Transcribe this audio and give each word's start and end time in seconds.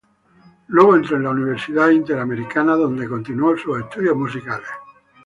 Luego 0.69 0.95
entró 0.95 1.17
a 1.17 1.19
la 1.19 1.29
Universidad 1.29 1.89
Interamericana 1.89 2.75
donde 2.75 3.07
continuó 3.07 3.55
sus 3.55 3.81
estudios 3.81 4.17
musicales. 4.17 4.65